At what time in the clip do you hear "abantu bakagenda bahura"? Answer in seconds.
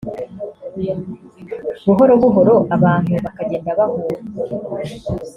2.75-4.17